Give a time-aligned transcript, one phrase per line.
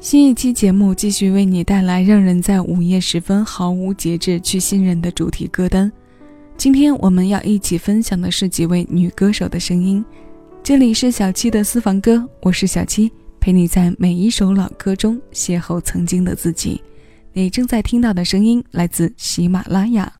[0.00, 5.90] 新一期节目继续为你带来让人在午夜时分毫无节制去信任的主题歌单。
[6.56, 10.04] 今天我们要一起分享的是几位女歌手的声音。
[10.62, 16.80] 这里是小七的私房歌，我是小七，陪你在每一首老歌中邂逅曾经的自己。
[17.32, 20.12] 你正在听到的声音来自喜马拉雅。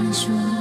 [0.00, 0.57] 你说。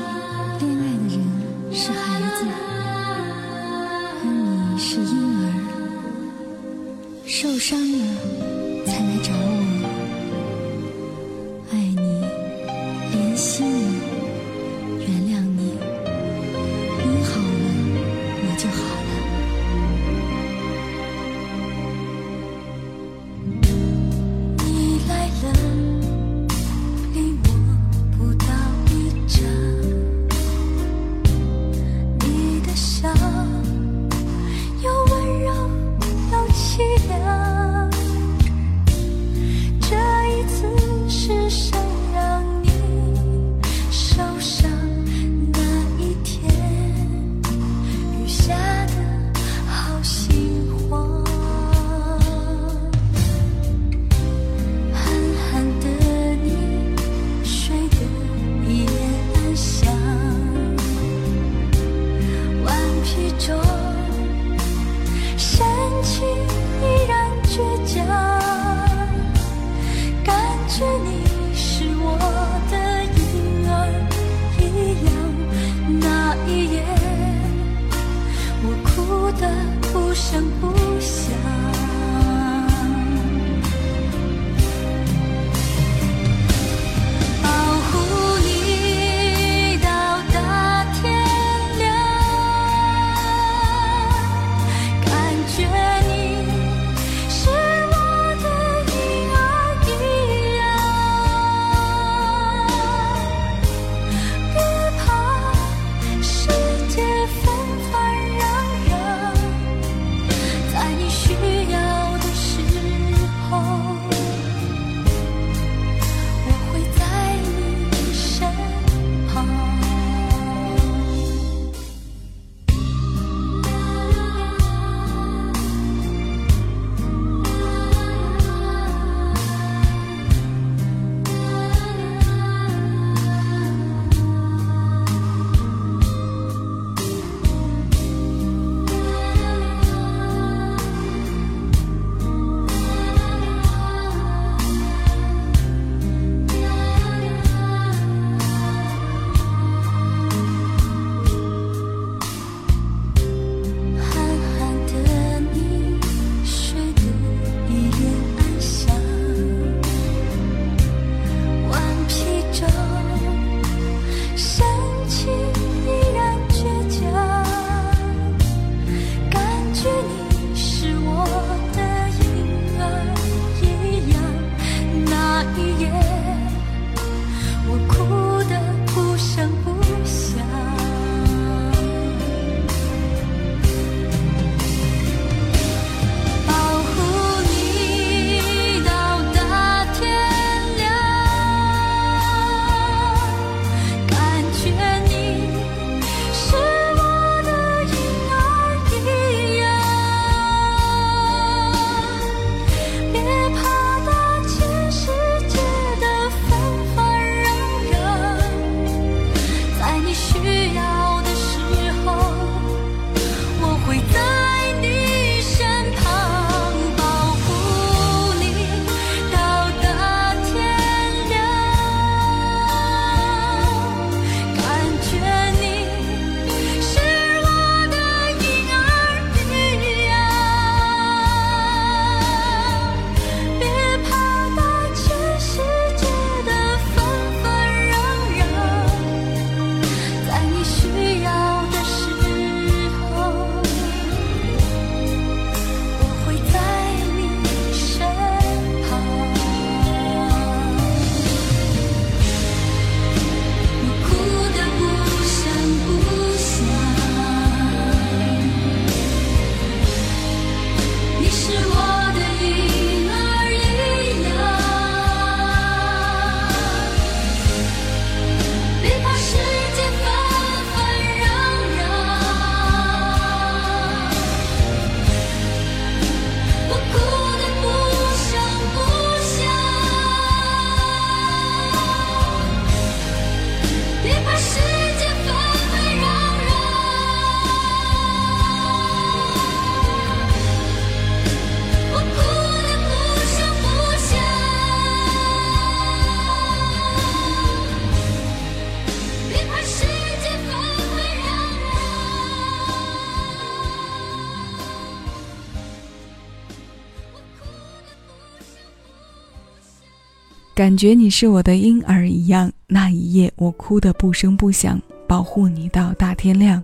[310.58, 312.52] 感觉你是我的婴儿一样。
[312.66, 316.64] 那一夜我哭得不声不响，保护你到大天亮。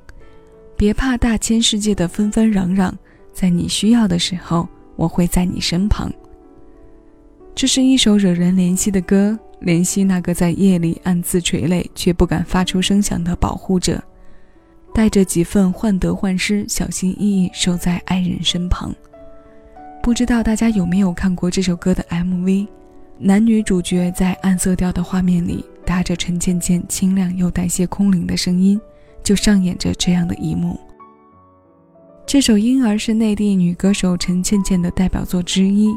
[0.75, 2.91] 别怕大千世界的纷纷攘攘，
[3.31, 6.11] 在你需要的时候，我会在你身旁。
[7.53, 14.03] 这是一首惹人怜惜的歌，怜惜那个在夜里暗自垂泪却不敢发出声响的保护者，
[14.91, 18.91] 带着几份患得患失，小心翼翼守在爱人身旁。
[20.01, 22.67] 不知道大家有没有看过这首歌的 MV？
[23.25, 28.79] 男女主角在暗色调的画面里，搭着陈倩倩清亮又带些空灵的声音。
[29.23, 30.77] 就上演着这样的一幕。
[32.25, 35.95] 这首《婴儿》是内地女歌手陈倩倩的代表作之一，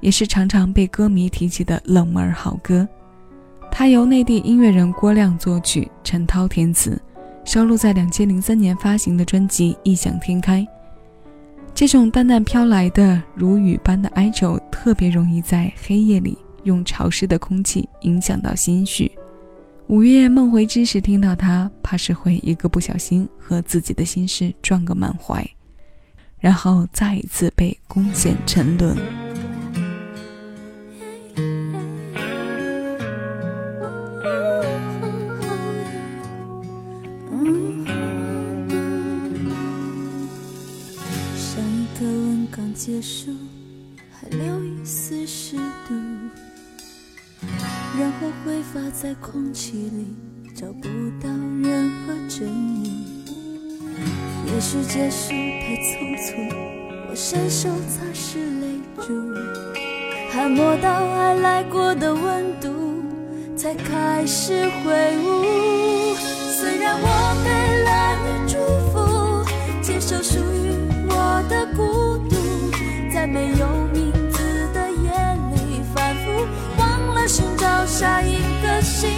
[0.00, 2.86] 也是常常被歌迷提起的冷门好歌。
[3.70, 7.00] 它由内地音乐人郭亮作曲，陈涛填词，
[7.46, 10.60] 收录在两千零三年发行的专辑《异想天开》。
[11.74, 19.10] 这种淡淡飘来的如雨般的哀愁，特别容易在黑夜里用潮湿的空气影响到心绪。
[19.86, 25.42] 午夜梦回之时，听到他，怕是会一个不小心和自己的心事撞个满怀，
[26.38, 28.94] 然后再一次被攻陷沉沦。
[41.34, 43.32] 上一个吻刚结束，
[47.98, 50.14] 然后挥发在空气里，
[50.54, 50.88] 找不
[51.20, 51.28] 到
[51.64, 52.84] 任何证物。
[54.46, 56.36] 也许结束太匆促，
[57.10, 59.34] 我伸手擦拭泪珠，
[60.30, 63.02] 还摸到爱来过的温度，
[63.56, 66.14] 才开始挥舞。
[66.60, 67.50] 虽然我给
[67.82, 67.90] 了
[68.22, 68.54] 你祝
[68.92, 68.94] 福，
[69.82, 70.70] 接受属于
[71.08, 72.36] 我的孤独，
[73.12, 73.87] 在没有。
[77.98, 79.10] 下一个星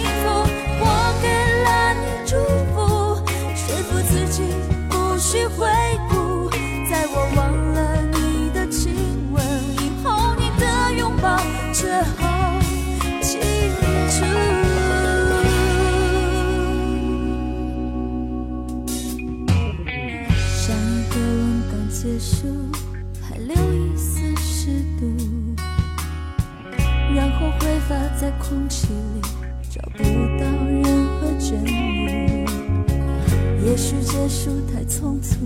[28.21, 28.85] 在空气
[29.15, 29.21] 里，
[29.67, 31.65] 找不到任何证物。
[33.65, 35.39] 也许结束太匆促，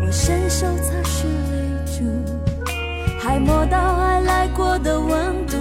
[0.00, 2.02] 我伸手擦拭泪珠，
[3.20, 5.58] 还摸到爱来过的温度，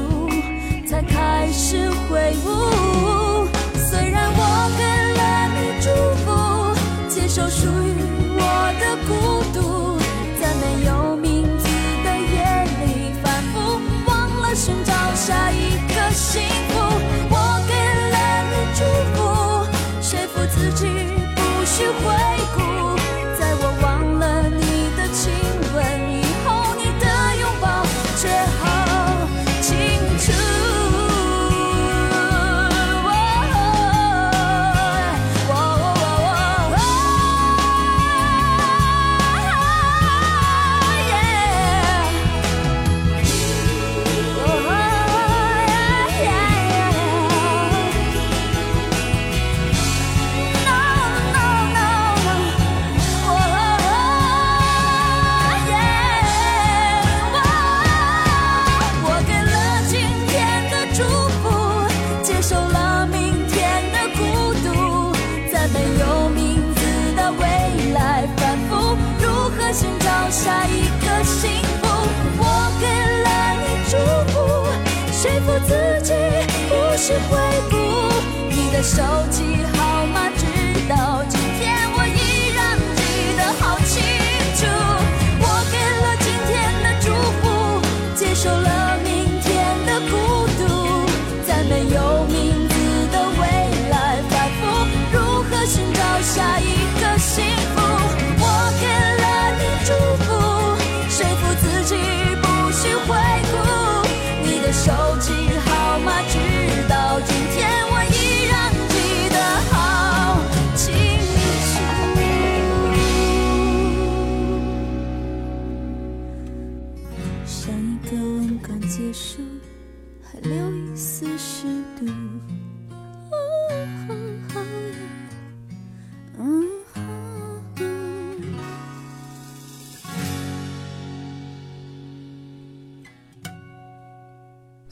[88.41, 88.70] 接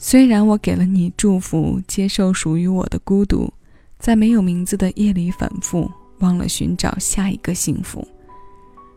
[0.02, 3.52] 虽然我给了你祝福，接受属于我的孤独，
[3.98, 5.90] 在没有名字的夜里反复，
[6.20, 8.02] 忘了寻找下一个幸福。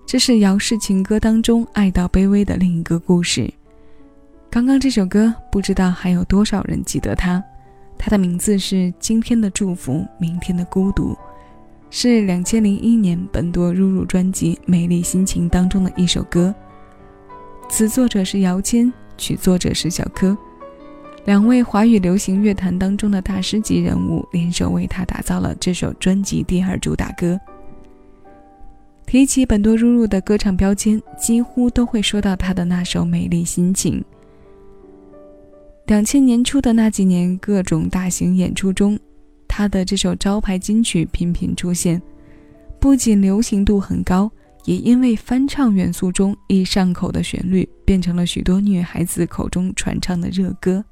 [0.06, 3.54] 这是姚氏情歌当中爱到卑微的另一个故事。
[4.50, 7.44] 刚刚这首歌，不知道还有多少人记得它。
[7.98, 11.12] 它的名字是《今天的祝福，明天的孤独》，
[11.90, 16.56] 是两千零一年本多入入专辑《美丽心情》当中的一首歌。
[17.68, 20.38] 词作者是姚谦，曲作者是小柯。
[21.26, 27.40] 两位华语流行乐坛当中的大师级人物联手为他打造了这首专辑第二主打歌。
[29.06, 34.02] 提起本多入入的歌唱标签，几乎都会说到他的那首《美丽心情》。
[35.86, 39.00] 两千年初的那几年，各种大型演出中，
[39.48, 42.02] 他的这首招牌金曲频频出现，
[42.80, 44.30] 不仅流行度很高，
[44.66, 50.84] 也因为翻唱元素中易上口的旋律，变成了许多女孩子口中传唱的热歌。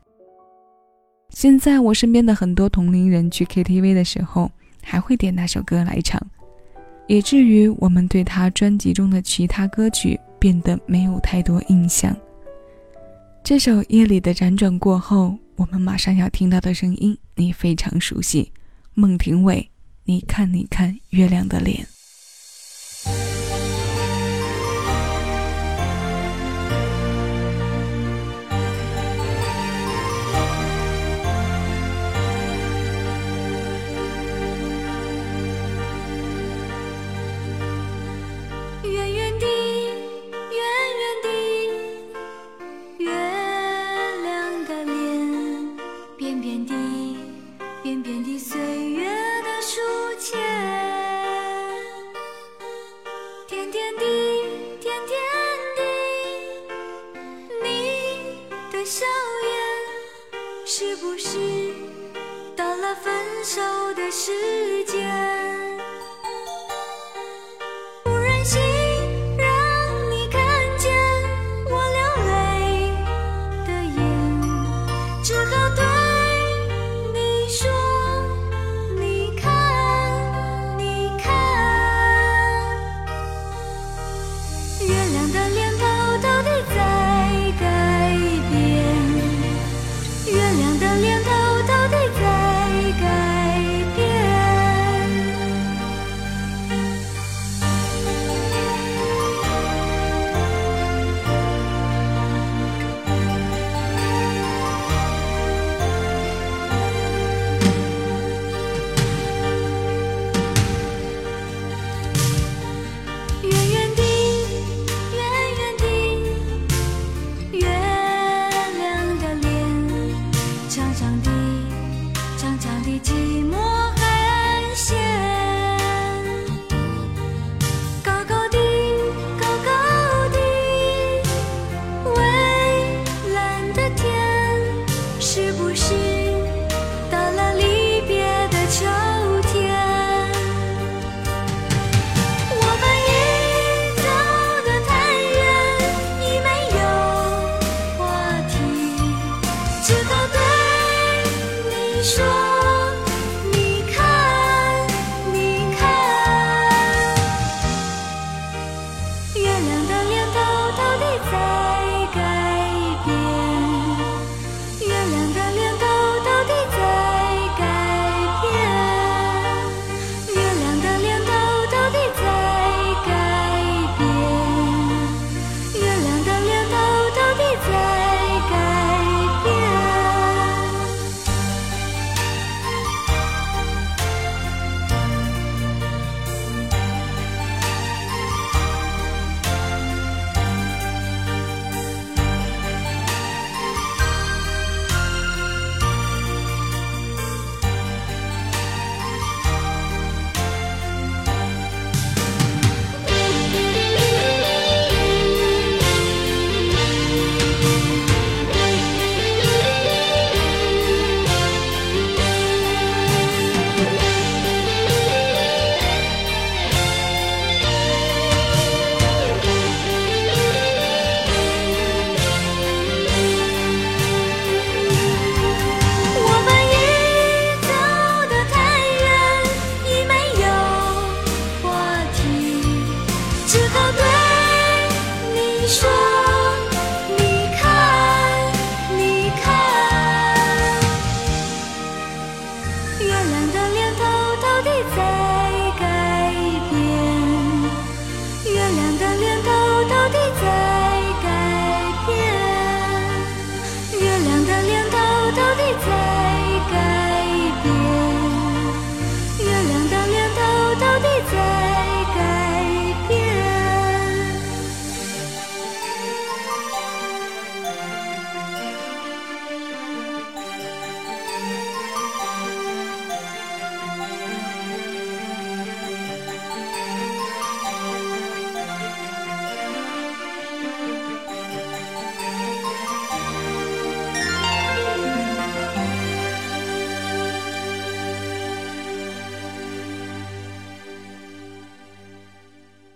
[1.31, 4.51] 现在我身边的很多同龄人去 KTV 的时候，
[4.83, 6.21] 还会点那首歌来唱，
[7.07, 12.15] 以至于我们对他专辑中的其他歌曲变得没有太多印象。
[13.43, 18.51] 这首夜里的辗转过后，我们马上要听到的声音，你非常熟悉，
[18.93, 19.67] 孟庭苇。
[20.03, 21.87] 你看，你看月亮的脸。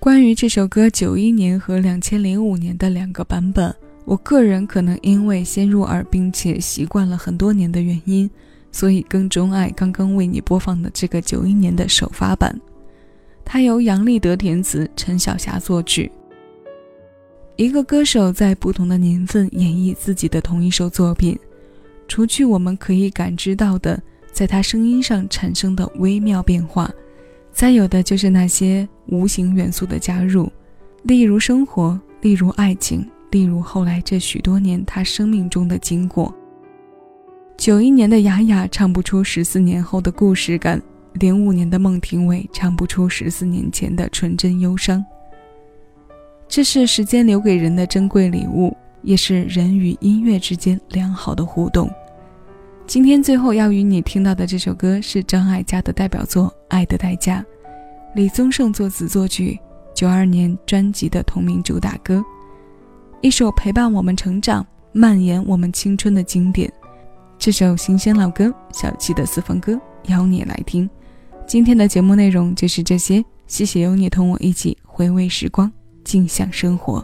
[0.06, 3.74] 关于这首歌九一年和两千零五年的两个版本，
[4.06, 8.30] 我个人可能因为先入耳并且习惯了很多年的原因，
[8.72, 12.56] 所以更钟爱刚刚为你播放的这个九一年的首发版。
[13.44, 16.12] 它由杨立德填词，陈小霞作曲。
[17.56, 21.36] 一个歌手在不同的年份演绎自己的同一首作品，
[22.08, 24.00] 除去我们可以感知到的
[24.32, 26.92] 在他声音上产生的微妙变化。
[27.52, 30.52] 再有的就是那些无形元素的加入，
[31.04, 36.34] 例如生活，例如爱情，例如后来这许多年他生命中的经过。
[37.58, 40.82] 九一年的雅雅唱不出十四年后的故事感，
[41.14, 45.04] 零五年的孟庭苇唱不出十四年前的纯真忧伤。
[46.48, 51.90] 这是时间留给人的珍贵礼物，也是人与音乐之间良好的互动。
[52.86, 57.40] 今天最后要与你听到的这首歌是张艾嘉的代表作《爱的代价》，
[58.16, 59.60] 李宗盛作词作曲，
[59.94, 62.24] 九二年专辑的同名主打歌，
[63.20, 66.72] 一首陪伴我们成长、蔓延我们青春的经典。
[67.38, 70.90] 这首新鲜老歌，小七的私房歌，邀你来听。
[71.46, 75.70] 今天的节目内容就是这些，谢谢有你同我一起回味时光，
[76.06, 77.04] 静享生活。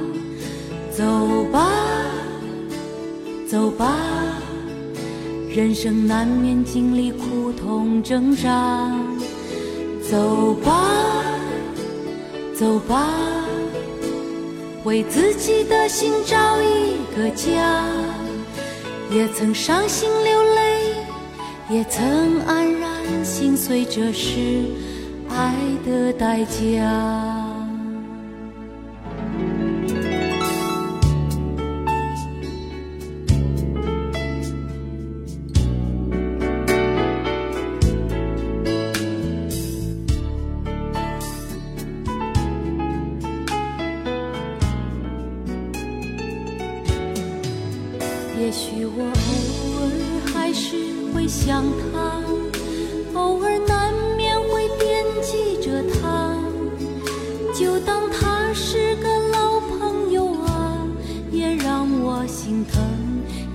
[1.01, 1.71] 走吧，
[3.49, 3.97] 走吧，
[5.49, 8.87] 人生难免经历苦痛挣扎。
[10.07, 10.93] 走吧，
[12.53, 13.09] 走吧，
[14.83, 17.83] 为自己的心找一个家。
[19.09, 20.93] 也曾伤心流泪，
[21.67, 24.65] 也曾黯然心碎，这是
[25.29, 27.30] 爱的代价。